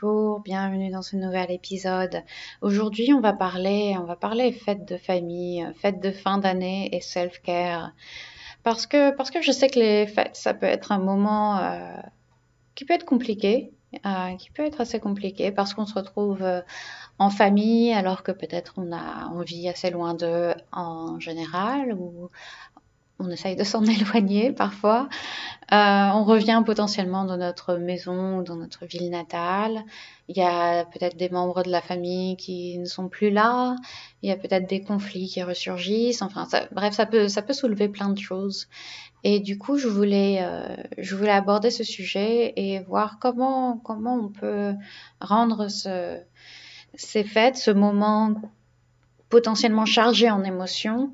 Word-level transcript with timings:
bonjour, 0.00 0.40
bienvenue 0.40 0.90
dans 0.90 1.02
ce 1.02 1.16
nouvel 1.16 1.50
épisode. 1.50 2.22
Aujourd'hui, 2.60 3.12
on 3.14 3.20
va 3.20 3.32
parler, 3.32 3.96
on 3.98 4.04
va 4.04 4.16
parler 4.16 4.50
de 4.50 4.96
famille, 4.96 5.66
fête 5.80 6.00
de 6.00 6.10
fin 6.10 6.38
d'année 6.38 6.94
et 6.94 7.00
self-care. 7.00 7.92
Parce 8.62 8.86
que, 8.86 9.14
parce 9.14 9.30
que 9.30 9.40
je 9.40 9.52
sais 9.52 9.68
que 9.68 9.78
les 9.78 10.06
fêtes, 10.06 10.36
ça 10.36 10.54
peut 10.54 10.66
être 10.66 10.92
un 10.92 10.98
moment 10.98 11.58
euh, 11.58 11.96
qui 12.74 12.84
peut 12.84 12.94
être 12.94 13.04
compliqué, 13.06 13.72
euh, 14.04 14.34
qui 14.36 14.50
peut 14.50 14.64
être 14.64 14.80
assez 14.80 15.00
compliqué 15.00 15.50
parce 15.50 15.72
qu'on 15.72 15.86
se 15.86 15.94
retrouve 15.94 16.42
euh, 16.42 16.60
en 17.18 17.30
famille 17.30 17.92
alors 17.92 18.22
que 18.22 18.32
peut-être 18.32 18.74
on 18.76 18.92
a 18.92 19.30
on 19.34 19.40
vit 19.40 19.68
assez 19.68 19.90
loin 19.90 20.14
d'eux 20.14 20.52
en 20.72 21.18
général 21.20 21.94
ou 21.94 22.30
on 23.18 23.30
essaye 23.30 23.56
de 23.56 23.64
s'en 23.64 23.84
éloigner 23.84 24.52
parfois. 24.52 25.08
Euh, 25.72 26.10
on 26.14 26.22
revient 26.22 26.62
potentiellement 26.64 27.24
dans 27.24 27.36
notre 27.36 27.74
maison 27.74 28.42
dans 28.42 28.54
notre 28.54 28.86
ville 28.86 29.10
natale. 29.10 29.84
Il 30.28 30.36
y 30.36 30.42
a 30.42 30.84
peut-être 30.84 31.16
des 31.16 31.28
membres 31.28 31.64
de 31.64 31.70
la 31.70 31.80
famille 31.80 32.36
qui 32.36 32.78
ne 32.78 32.84
sont 32.84 33.08
plus 33.08 33.30
là. 33.30 33.74
Il 34.22 34.28
y 34.28 34.32
a 34.32 34.36
peut-être 34.36 34.68
des 34.68 34.80
conflits 34.80 35.26
qui 35.26 35.42
ressurgissent. 35.42 36.22
Enfin, 36.22 36.46
bref, 36.70 36.94
ça 36.94 37.04
peut, 37.06 37.28
ça 37.28 37.42
peut 37.42 37.52
soulever 37.52 37.88
plein 37.88 38.10
de 38.10 38.18
choses. 38.18 38.68
Et 39.24 39.40
du 39.40 39.58
coup, 39.58 39.76
je 39.76 39.88
voulais, 39.88 40.38
euh, 40.40 40.76
je 40.98 41.16
voulais 41.16 41.32
aborder 41.32 41.70
ce 41.70 41.82
sujet 41.82 42.52
et 42.54 42.80
voir 42.80 43.18
comment, 43.20 43.76
comment 43.78 44.14
on 44.14 44.28
peut 44.28 44.72
rendre 45.20 45.68
ce, 45.68 46.20
ces 46.94 47.24
fêtes, 47.24 47.56
ce 47.56 47.72
moment 47.72 48.34
potentiellement 49.28 49.84
chargé 49.84 50.30
en 50.30 50.44
émotions, 50.44 51.12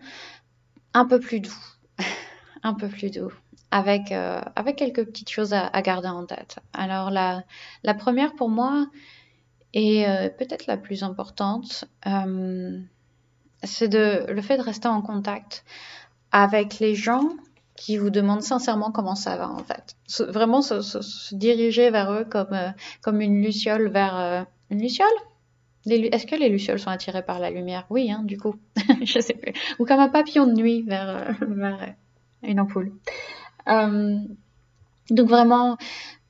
un 0.93 1.07
peu 1.07 1.21
plus 1.21 1.41
doux 1.41 1.65
un 2.63 2.75
peu 2.75 2.89
plus 2.89 3.11
doux, 3.11 3.33
avec, 3.71 4.13
euh, 4.13 4.41
avec 4.57 4.77
quelques 4.77 5.05
petites 5.05 5.31
choses 5.31 5.53
à, 5.53 5.83
garder 5.83 6.09
en 6.09 6.25
tête. 6.27 6.59
Alors 6.73 7.11
la, 7.11 7.45
la 7.83 7.95
première 7.95 8.35
pour 8.35 8.49
moi, 8.49 8.87
et 9.75 10.07
euh, 10.07 10.29
peut-être 10.29 10.67
la 10.67 10.77
plus 10.77 11.03
importante, 11.03 11.85
euh, 12.07 12.79
c'est 13.63 13.89
de, 13.89 14.27
le 14.31 14.43
fait 14.43 14.59
de 14.59 14.63
rester 14.63 14.89
en 14.89 15.03
contact 15.03 15.65
avec 16.31 16.79
les 16.79 16.95
gens 16.95 17.31
qui 17.77 17.97
vous 17.97 18.11
demandent 18.11 18.43
sincèrement 18.43 18.93
comment 18.93 19.15
ça 19.15 19.37
va 19.37 19.49
en 19.49 19.65
fait. 19.65 19.97
vraiment 20.29 20.63
se, 20.63 21.35
diriger 21.35 21.91
vers 21.91 22.13
eux 22.13 22.25
comme, 22.25 22.57
comme 23.01 23.21
une 23.21 23.43
luciole 23.43 23.89
vers... 23.89 24.47
une 24.71 24.81
luciole? 24.81 25.09
Est-ce 25.87 26.27
que 26.27 26.37
les 26.37 26.49
lucioles 26.49 26.79
sont 26.79 26.91
attirées 26.91 27.25
par 27.25 27.41
la 27.41 27.51
lumière? 27.51 27.87
Oui, 27.91 28.13
hein, 28.13 28.23
du 28.23 28.39
coup. 28.39 28.55
je 29.03 29.19
sais 29.19 29.35
plus. 29.35 29.53
Ou 29.81 29.85
comme 29.85 29.99
un 29.99 30.11
papillon 30.11 30.47
de 30.47 30.53
nuit 30.53 30.83
vers, 30.83 31.35
vers 31.41 31.95
une 32.43 32.61
ampoule. 32.61 32.93
Euh, 33.69 34.19
donc 35.11 35.29
vraiment, 35.29 35.77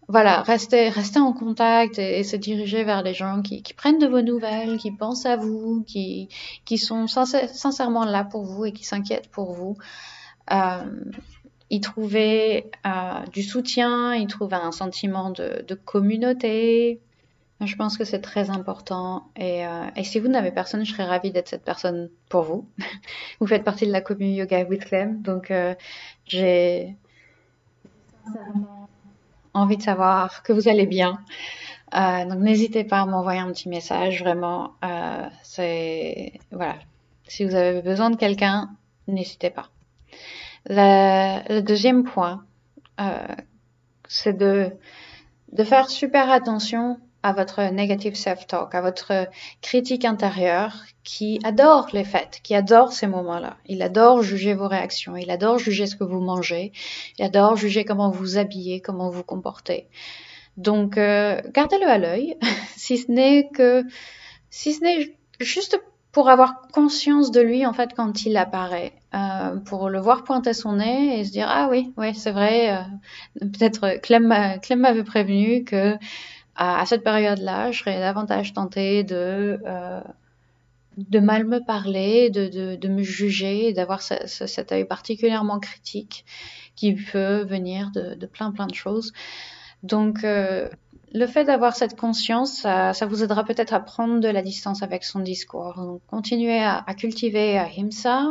voilà, 0.09 0.43
restez, 0.43 0.91
en 1.17 1.33
contact 1.33 1.99
et, 1.99 2.23
se 2.25 2.37
diriger 2.37 2.85
vers 2.85 3.03
les 3.03 3.15
gens 3.15 3.43
qui, 3.43 3.63
prennent 3.75 3.99
de 3.99 4.07
vos 4.07 4.23
nouvelles, 4.23 4.77
qui 4.79 4.91
pensent 4.91 5.27
à 5.27 5.37
vous, 5.37 5.85
qui, 5.87 6.29
sont 6.77 7.07
sincèrement 7.07 8.05
là 8.05 8.25
pour 8.25 8.45
vous 8.45 8.67
et 8.67 8.73
qui 8.73 8.85
s'inquiètent 8.85 9.31
pour 9.31 9.53
vous. 9.53 9.77
Euh, 10.51 11.05
y 11.71 11.81
trouver 11.81 12.71
euh, 12.85 13.25
du 13.33 13.43
soutien, 13.43 14.15
y 14.15 14.27
trouver 14.27 14.57
un 14.57 14.73
sentiment 14.73 15.31
de 15.31 15.75
communauté, 15.75 17.01
je 17.67 17.77
pense 17.77 17.97
que 17.97 18.05
c'est 18.05 18.21
très 18.21 18.51
important. 18.51 19.29
Euh, 19.39 19.87
et, 19.97 20.05
si 20.05 20.19
vous 20.19 20.29
n'avez 20.29 20.51
personne, 20.51 20.85
je 20.85 20.93
serais 20.93 21.05
ravie 21.05 21.31
d'être 21.31 21.49
cette 21.49 21.65
personne 21.65 22.11
pour 22.29 22.43
vous. 22.43 22.67
vous 23.41 23.47
faites 23.47 23.65
partie 23.65 23.87
de 23.87 23.93
la 23.93 24.01
commune 24.01 24.35
Yoga 24.35 24.65
with 24.65 24.85
Clem. 24.85 25.23
Donc, 25.23 25.51
euh, 25.51 25.75
j'ai 26.27 26.97
envie 29.55 29.77
de 29.77 29.83
savoir 29.83 30.43
que 30.43 30.53
vous 30.53 30.69
allez 30.69 30.87
bien. 30.87 31.19
Euh, 31.95 32.25
donc, 32.25 32.39
n'hésitez 32.39 32.85
pas 32.85 33.01
à 33.03 33.07
m'envoyer 33.07 33.41
un 33.41 33.53
petit 33.53 33.69
message. 33.69 34.23
Vraiment, 34.23 34.75
c'est. 35.43 36.33
Voilà. 36.51 36.77
Si 37.29 37.45
vous 37.45 37.55
avez 37.55 37.83
besoin 37.83 38.11
de 38.11 38.17
quelqu'un, 38.17 38.71
n'hésitez 39.09 39.51
pas. 39.51 39.69
Le, 40.67 41.61
deuxième 41.61 42.05
point, 42.05 42.45
c'est 44.09 44.37
de 44.37 44.71
faire 45.65 45.89
super 45.91 46.31
attention 46.31 46.99
à 47.23 47.33
votre 47.33 47.63
negative 47.73 48.15
self-talk, 48.15 48.75
à 48.75 48.81
votre 48.81 49.29
critique 49.61 50.05
intérieure 50.05 50.85
qui 51.05 51.41
adore 51.45 51.89
les 51.93 52.05
fêtes, 52.05 52.41
qui 52.43 52.55
adore 52.55 52.93
ces 52.93 53.07
moments-là. 53.07 53.57
Il 53.67 53.83
adore 53.83 54.23
juger 54.23 54.55
vos 54.55 54.69
réactions, 54.69 55.17
il 55.17 55.31
adore 55.31 55.59
juger 55.59 55.87
ce 55.87 55.97
que 55.97 56.05
vous 56.05 56.21
mangez, 56.21 56.73
il 57.19 57.25
adore 57.25 57.57
juger 57.57 57.85
comment 57.85 58.11
vous 58.11 58.39
habillez, 58.39 58.81
comment 58.81 59.11
vous 59.11 59.23
comportez. 59.23 59.89
Donc, 60.57 60.99
euh, 60.99 61.41
gardez-le 61.53 61.89
à 61.89 61.99
l'œil, 61.99 62.37
si 62.77 62.99
ce 62.99 63.11
n'est 63.11 63.49
que, 63.55 63.85
si 64.51 64.73
ce 64.73 64.83
n'est 64.83 65.17
juste 65.41 65.81
pour 66.13 66.29
avoir 66.29 66.69
conscience 66.73 67.31
de 67.31 67.41
lui 67.41 67.65
en 67.65 67.73
fait 67.73 67.95
quand 67.97 68.27
il 68.27 68.37
apparaît, 68.37 68.93
euh, 69.15 69.57
pour 69.57 69.89
le 69.89 69.99
voir 69.99 70.25
pointer 70.25 70.53
son 70.53 70.75
nez 70.75 71.19
et 71.19 71.25
se 71.25 71.33
dire 71.33 71.47
ah 71.49 71.69
oui, 71.71 71.93
oui 71.97 72.15
c'est 72.15 72.33
vrai, 72.33 72.77
euh, 72.77 72.83
peut-être 73.41 73.99
Clem, 74.03 74.59
Clem 74.61 74.81
m'avait 74.81 75.05
prévenu 75.05 75.65
que 75.65 75.97
à, 76.57 76.85
cette 76.87 77.03
période-là, 77.03 77.71
je 77.73 77.79
serais 77.81 77.99
davantage 77.99 78.53
tentée 78.53 79.05
de, 79.05 79.61
euh, 79.67 80.01
de 80.97 81.19
mal 81.19 81.45
me 81.45 81.61
parler, 81.65 82.31
de, 82.31 82.49
de, 82.49 82.77
de 82.77 82.89
me 82.89 83.03
juger, 83.03 83.73
d'avoir 83.73 84.03
ce, 84.03 84.15
cet 84.27 84.73
œil 84.73 84.85
particulièrement 84.85 85.59
critique 85.59 86.25
qui 86.77 86.95
peut 86.95 87.43
venir 87.43 87.91
de, 87.93 88.15
de 88.15 88.27
plein 88.27 88.51
plein 88.53 88.67
de 88.67 88.75
choses. 88.75 89.13
Donc, 89.83 90.25
euh, 90.25 90.69
le 91.15 91.27
fait 91.27 91.45
d'avoir 91.45 91.75
cette 91.77 91.99
conscience, 91.99 92.61
ça, 92.61 92.95
ça 92.95 93.07
vous 93.07 93.23
aidera 93.23 93.45
peut-être 93.45 93.75
à 93.75 93.81
prendre 93.81 94.21
de 94.21 94.29
la 94.29 94.43
distance 94.43 94.83
avec 94.83 95.05
son 95.05 95.21
discours. 95.21 95.75
Donc, 95.77 96.01
continuez 96.07 96.63
à, 96.63 96.83
à 96.87 96.95
cultiver 96.95 97.59
Ahimsa, 97.59 98.31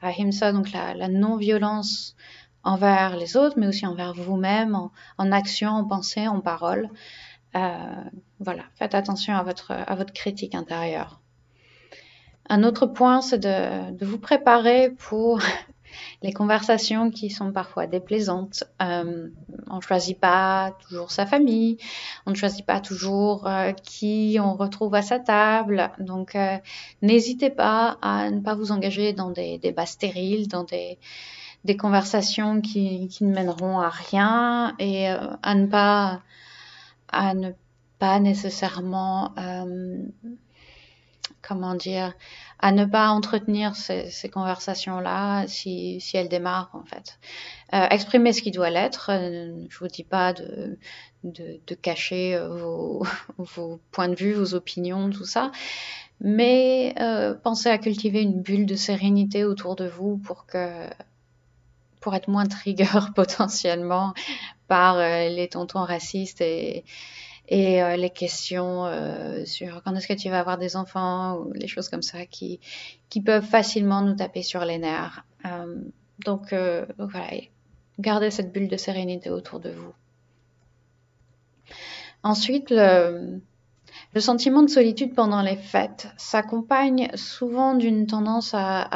Ahimsa, 0.00 0.52
donc 0.52 0.72
la, 0.72 0.94
la 0.94 1.08
non-violence 1.08 2.14
envers 2.64 3.16
les 3.16 3.36
autres, 3.36 3.58
mais 3.58 3.66
aussi 3.66 3.86
envers 3.86 4.14
vous-même, 4.14 4.74
en, 4.74 4.92
en 5.18 5.32
action, 5.32 5.70
en 5.70 5.84
pensée, 5.84 6.28
en 6.28 6.40
parole. 6.40 6.88
Euh, 7.54 8.04
voilà, 8.40 8.62
faites 8.74 8.94
attention 8.94 9.34
à 9.34 9.42
votre, 9.42 9.72
à 9.72 9.94
votre 9.94 10.12
critique 10.12 10.54
intérieure. 10.54 11.20
Un 12.48 12.64
autre 12.64 12.86
point, 12.86 13.20
c'est 13.20 13.38
de, 13.38 13.92
de, 13.92 14.04
vous 14.04 14.18
préparer 14.18 14.90
pour 14.90 15.40
les 16.22 16.32
conversations 16.32 17.10
qui 17.10 17.30
sont 17.30 17.52
parfois 17.52 17.86
déplaisantes. 17.86 18.64
Euh, 18.80 19.28
on 19.70 19.76
ne 19.76 19.80
choisit 19.80 20.18
pas 20.18 20.76
toujours 20.86 21.10
sa 21.10 21.26
famille, 21.26 21.76
on 22.26 22.30
ne 22.30 22.36
choisit 22.36 22.66
pas 22.66 22.80
toujours 22.80 23.46
euh, 23.46 23.72
qui 23.72 24.38
on 24.40 24.54
retrouve 24.54 24.94
à 24.94 25.02
sa 25.02 25.18
table. 25.18 25.90
Donc, 25.98 26.34
euh, 26.34 26.56
n'hésitez 27.00 27.50
pas 27.50 27.98
à 28.02 28.30
ne 28.30 28.40
pas 28.40 28.54
vous 28.54 28.72
engager 28.72 29.12
dans 29.12 29.30
des 29.30 29.58
débats 29.58 29.86
stériles, 29.86 30.48
dans 30.48 30.64
des, 30.64 30.98
des 31.64 31.76
conversations 31.76 32.60
qui, 32.60 33.08
qui 33.08 33.24
ne 33.24 33.32
mèneront 33.34 33.78
à 33.78 33.88
rien 33.88 34.74
et 34.78 35.10
euh, 35.10 35.28
à 35.42 35.54
ne 35.54 35.66
pas 35.66 36.22
à 37.12 37.34
ne 37.34 37.52
pas 37.98 38.18
nécessairement, 38.18 39.32
euh, 39.38 40.02
comment 41.40 41.74
dire, 41.74 42.14
à 42.58 42.72
ne 42.72 42.84
pas 42.84 43.08
entretenir 43.10 43.76
ces, 43.76 44.10
ces 44.10 44.28
conversations-là 44.28 45.46
si, 45.46 46.00
si, 46.00 46.16
elles 46.16 46.28
démarrent 46.28 46.70
en 46.72 46.84
fait. 46.84 47.18
Euh, 47.74 47.86
exprimez 47.90 48.32
ce 48.32 48.42
qui 48.42 48.50
doit 48.50 48.70
l'être. 48.70 49.10
Euh, 49.10 49.64
je 49.68 49.78
vous 49.78 49.88
dis 49.88 50.04
pas 50.04 50.32
de, 50.32 50.78
de, 51.24 51.60
de 51.66 51.74
cacher 51.74 52.34
euh, 52.34 52.48
vos, 52.48 53.04
vos, 53.38 53.80
points 53.90 54.08
de 54.08 54.14
vue, 54.14 54.32
vos 54.32 54.54
opinions, 54.54 55.10
tout 55.10 55.24
ça. 55.24 55.52
Mais 56.20 56.94
euh, 57.00 57.34
pensez 57.34 57.68
à 57.68 57.78
cultiver 57.78 58.22
une 58.22 58.42
bulle 58.42 58.66
de 58.66 58.76
sérénité 58.76 59.44
autour 59.44 59.74
de 59.76 59.88
vous 59.88 60.18
pour 60.18 60.46
que 60.46 60.88
pour 62.00 62.14
être 62.14 62.28
moins 62.28 62.46
trigger 62.46 62.98
potentiellement 63.14 64.12
par 64.68 64.96
euh, 64.96 65.28
les 65.28 65.48
tontons 65.48 65.84
racistes 65.84 66.40
et, 66.40 66.84
euh, 67.50 67.96
les 67.96 68.10
questions 68.10 68.86
euh, 68.86 69.44
sur 69.44 69.82
quand 69.82 69.94
est-ce 69.94 70.08
que 70.08 70.14
tu 70.14 70.30
vas 70.30 70.40
avoir 70.40 70.58
des 70.58 70.76
enfants 70.76 71.36
ou 71.36 71.52
les 71.52 71.66
choses 71.66 71.88
comme 71.88 72.02
ça 72.02 72.24
qui, 72.26 72.60
peuvent 73.24 73.44
facilement 73.44 74.00
nous 74.00 74.14
taper 74.14 74.42
sur 74.42 74.64
les 74.64 74.78
nerfs. 74.78 75.24
Donc, 76.24 76.54
voilà, 76.98 77.30
gardez 77.98 78.30
cette 78.30 78.52
bulle 78.52 78.68
de 78.68 78.76
sérénité 78.76 79.28
autour 79.28 79.60
de 79.60 79.70
vous. 79.70 79.92
Ensuite, 82.22 82.70
le, 82.70 83.40
sentiment 84.18 84.62
de 84.62 84.70
solitude 84.70 85.14
pendant 85.14 85.42
les 85.42 85.56
fêtes 85.56 86.08
s'accompagne 86.16 87.10
souvent 87.16 87.74
d'une 87.74 88.06
tendance 88.06 88.54
à 88.54 88.88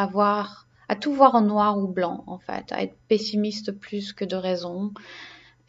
à 0.89 0.97
tout 0.97 1.13
voir 1.13 1.35
en 1.35 1.41
noir 1.41 1.79
ou 1.79 1.89
blanc, 1.89 2.23
en 2.27 2.39
fait, 2.39 2.71
à 2.73 2.83
être 2.83 2.97
pessimiste 3.09 3.73
plus 3.73 4.13
que 4.13 4.25
de 4.25 4.37
raison. 4.37 4.93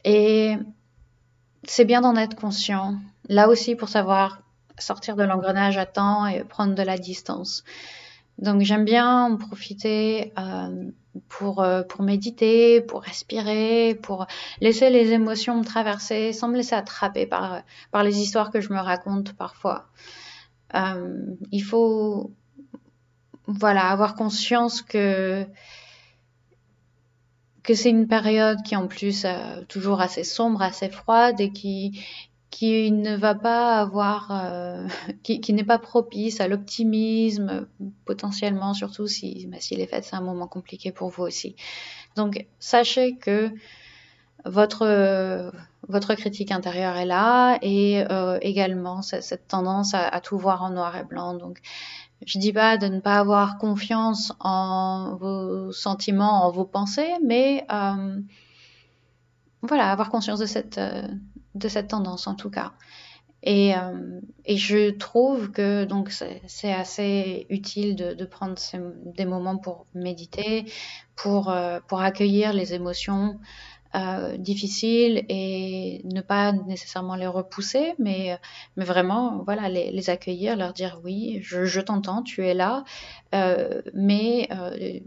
Et 0.10 0.56
c'est 1.64 1.84
bien 1.84 2.00
d'en 2.00 2.16
être 2.16 2.38
conscient. 2.38 2.96
Là 3.28 3.50
aussi, 3.50 3.76
pour 3.76 3.90
savoir 3.90 4.40
sortir 4.80 5.18
de 5.18 5.24
l'engrenage 5.24 5.78
à 5.78 5.86
temps 5.86 6.26
et 6.26 6.46
prendre 6.46 6.76
de 6.76 6.82
la 6.82 6.98
distance. 6.98 7.66
Donc, 8.38 8.62
j'aime 8.62 8.86
bien 8.86 9.26
en 9.26 9.36
profiter 9.36 10.32
euh, 10.40 10.92
pour, 11.28 11.62
euh, 11.62 11.84
pour 11.84 12.04
méditer, 12.04 12.80
pour 12.80 13.02
respirer, 13.02 14.00
pour 14.02 14.28
laisser 14.62 14.90
les 14.90 15.12
émotions 15.12 15.58
me 15.58 15.66
traverser 15.66 16.32
sans 16.32 16.48
me 16.48 16.56
laisser 16.56 16.76
attraper 16.76 17.26
par, 17.26 17.64
par 17.92 18.04
les 18.04 18.22
histoires 18.22 18.50
que 18.50 18.62
je 18.62 18.72
me 18.72 18.80
raconte 18.80 19.34
parfois. 19.34 19.88
Euh, 20.74 21.36
il 21.52 21.64
faut 21.64 22.32
voilà, 23.46 23.90
avoir 23.90 24.16
conscience 24.16 24.82
que 24.82 25.46
que 27.68 27.74
c'est 27.74 27.90
une 27.90 28.08
période 28.08 28.64
qui 28.64 28.78
en 28.78 28.88
plus 28.88 29.26
euh, 29.26 29.62
toujours 29.68 30.00
assez 30.00 30.24
sombre, 30.24 30.62
assez 30.62 30.90
froide 30.90 31.40
et 31.42 31.52
qui 31.52 32.02
qui 32.50 32.92
ne 32.92 33.16
va 33.18 33.36
pas 33.36 33.82
avoir, 33.82 34.32
euh, 34.32 34.88
qui, 35.24 35.42
qui 35.42 35.52
n'est 35.52 35.66
pas 35.66 35.78
propice 35.78 36.40
à 36.40 36.48
l'optimisme, 36.48 37.68
potentiellement, 38.06 38.74
surtout 38.74 39.06
si, 39.06 39.48
bah, 39.48 39.58
si 39.60 39.76
les 39.76 39.86
fêtes 39.86 40.06
c'est 40.06 40.16
un 40.16 40.22
moment 40.22 40.48
compliqué 40.48 40.94
pour 40.94 41.10
vous 41.10 41.24
aussi. 41.24 41.58
Donc, 42.16 42.48
sachez 42.58 43.18
que 43.18 43.52
votre 44.46 45.52
votre 45.90 46.16
critique 46.16 46.52
intérieure 46.52 46.96
est 46.98 47.06
là 47.06 47.58
et 47.62 48.04
euh, 48.10 48.38
également 48.42 49.02
cette, 49.02 49.48
tendance 49.48 49.94
à, 49.94 50.08
à, 50.08 50.22
tout 50.22 50.38
voir 50.38 50.64
en 50.64 50.70
noir 50.70 50.96
et 50.98 51.04
blanc. 51.04 51.34
Donc, 51.34 51.60
je 52.26 52.40
dis 52.40 52.54
pas 52.54 52.78
de 52.78 52.88
ne 52.88 53.00
pas 53.00 53.20
avoir 53.20 53.58
confiance 53.58 54.34
en 54.40 55.16
vos 55.20 55.72
sentiments, 55.72 56.46
en 56.46 56.52
vos 56.52 56.66
pensées, 56.66 57.14
mais 57.24 57.66
euh, 57.72 58.20
voilà, 59.62 59.92
avoir 59.92 60.10
conscience 60.10 60.40
de 60.40 60.46
cette, 60.46 60.78
euh, 60.78 61.08
de 61.56 61.68
cette 61.68 61.90
tendance 61.90 62.28
en 62.28 62.36
tout 62.36 62.50
cas. 62.50 62.74
Et, 63.44 63.76
euh, 63.76 64.20
et 64.46 64.58
je 64.58 64.90
trouve 64.90 65.52
que 65.52 65.86
donc 65.86 66.12
c'est 66.12 66.74
assez 66.74 67.46
utile 67.50 67.96
de, 67.96 68.14
de 68.14 68.26
prendre 68.26 68.56
des 69.06 69.26
moments 69.26 69.58
pour 69.58 69.86
méditer, 69.94 70.66
pour, 71.16 71.50
euh, 71.50 71.80
pour 71.88 72.02
accueillir 72.02 72.52
les 72.52 72.74
émotions 72.74 73.40
euh, 73.98 74.38
difficiles 74.38 75.26
et 75.28 76.02
ne 76.04 76.22
pas 76.22 76.52
nécessairement 76.52 77.16
les 77.16 77.28
repousser, 77.28 77.96
mais, 77.98 78.38
mais 78.76 78.86
vraiment 78.86 79.44
voilà 79.44 79.70
les, 79.70 80.10
accueillir, 80.10 80.56
leur 80.56 80.74
dire 80.74 81.00
oui, 81.04 81.40
je, 81.42 81.80
t'entends, 81.80 82.22
tu 82.22 82.46
es 82.46 82.54
là, 82.54 82.84
euh, 83.34 83.82
mais 83.94 84.48
euh, 84.52 85.00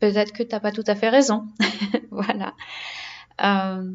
peut-être 0.00 0.32
que 0.32 0.42
tu 0.42 0.50
n'as 0.52 0.60
pas 0.60 0.72
tout 0.72 0.84
à 0.86 0.94
fait 0.94 1.10
raison. 1.10 1.46
voilà. 2.10 2.54
Euh, 3.42 3.92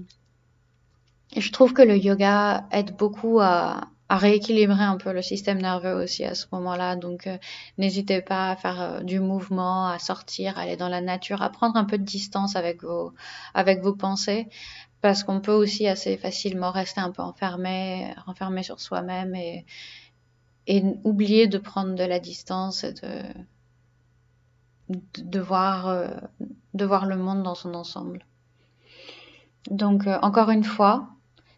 je 1.36 1.52
trouve 1.52 1.74
que 1.74 1.82
le 1.82 1.98
yoga 1.98 2.68
aide 2.72 2.96
beaucoup 2.96 3.40
à, 3.40 3.90
à, 4.10 4.18
rééquilibrer 4.18 4.84
un 4.84 4.98
peu 4.98 5.14
le 5.14 5.22
système 5.22 5.62
nerveux 5.62 5.94
aussi 5.94 6.26
à 6.26 6.36
ce 6.36 6.46
moment-là. 6.52 6.96
Donc, 6.96 7.28
euh, 7.28 7.38
n'hésitez 7.78 8.22
pas 8.22 8.52
à 8.52 8.56
faire 8.56 8.82
euh, 8.82 9.00
du 9.02 9.20
mouvement, 9.20 9.88
à 9.88 10.00
sortir, 10.00 10.58
à 10.58 10.62
aller 10.62 10.78
dans 10.78 10.90
la 10.90 11.02
nature, 11.02 11.42
à 11.42 11.50
prendre 11.50 11.78
un 11.78 11.86
peu 11.86 11.98
de 11.98 12.04
distance 12.04 12.56
avec 12.56 12.84
vos, 12.84 13.14
avec 13.54 13.82
vos 13.82 13.94
pensées, 13.94 14.48
parce 15.02 15.24
qu'on 15.24 15.42
peut 15.42 15.54
aussi 15.54 15.88
assez 15.88 16.18
facilement 16.18 16.72
rester 16.72 17.02
un 17.02 17.12
peu 17.12 17.22
enfermé, 17.22 18.14
enfermé 18.28 18.64
sur 18.64 18.80
soi-même 18.80 19.36
et, 19.36 19.66
et 20.68 20.84
oublier 21.04 21.48
de 21.48 21.58
prendre 21.58 21.96
de 21.96 22.04
la 22.04 22.20
distance 22.20 22.84
et 22.84 22.94
de, 22.94 23.24
de 25.18 25.40
voir, 25.40 25.88
euh, 25.88 26.08
de 26.74 26.86
voir 26.86 27.06
le 27.06 27.18
monde 27.18 27.44
dans 27.44 27.56
son 27.56 27.74
ensemble. 27.74 28.26
Donc, 29.70 30.08
euh, 30.08 30.18
encore 30.22 30.50
une 30.50 30.64
fois, 30.64 31.10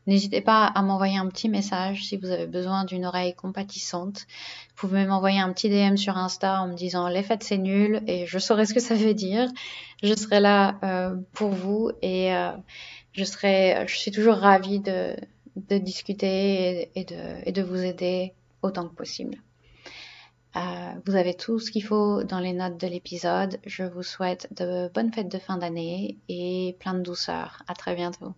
n'hésitez 0.08 0.42
pas 0.42 0.66
à 0.66 0.82
m'envoyer 0.82 1.18
un 1.18 1.28
petit 1.28 1.50
message 1.50 2.06
si 2.06 2.18
vous 2.18 2.30
avez 2.30 2.48
besoin 2.48 2.86
d'une 2.86 3.06
oreille 3.06 3.36
compatissante. 3.36 4.26
Vous 4.76 4.88
pouvez 4.88 5.06
m'envoyer 5.06 5.40
un 5.40 5.52
petit 5.54 5.70
DM 5.70 5.96
sur 5.96 6.18
Insta 6.18 6.62
en 6.62 6.68
me 6.68 6.74
disant 6.74 7.08
les 7.08 7.24
fêtes 7.24 7.44
c'est 7.44 7.58
nul 7.58 8.02
et 8.08 8.26
je 8.26 8.40
saurai 8.40 8.66
ce 8.66 8.74
que 8.74 8.80
ça 8.80 8.96
veut 8.96 9.14
dire. 9.14 9.48
Je 10.04 10.14
serai 10.16 10.40
là 10.40 10.80
euh, 10.84 11.16
pour 11.34 11.50
vous 11.50 11.92
et 12.02 12.34
euh, 12.34 12.52
je 13.14 13.24
serai, 13.24 13.86
je 13.88 13.96
suis 13.96 14.12
toujours 14.12 14.36
ravie 14.36 14.80
de, 14.80 15.16
discuter 15.80 16.28
et, 16.28 16.92
et, 16.96 17.06
de, 17.06 17.48
et 17.48 17.52
de 17.52 17.62
vous 17.62 17.84
aider 17.84 18.34
autant 18.62 18.88
que 18.88 18.96
possible. 18.96 19.38
Euh, 20.58 20.92
vous 21.06 21.16
avez 21.16 21.34
tout 21.34 21.60
ce 21.60 21.72
qu'il 21.72 21.84
faut 21.84 22.24
dans 22.24 22.40
les 22.40 22.54
notes 22.54 22.78
de 22.78 22.88
l'épisode. 22.88 23.60
Je 23.66 23.84
vous 23.84 24.04
souhaite 24.04 24.48
de 24.54 24.90
bonnes 24.94 25.14
fêtes 25.14 25.32
de 25.32 25.40
fin 25.40 25.58
d'année 25.58 26.18
et 26.28 26.76
plein 26.80 26.94
de 26.94 27.02
douceur. 27.02 27.64
À 27.68 27.74
très 27.74 27.96
bientôt. 27.96 28.34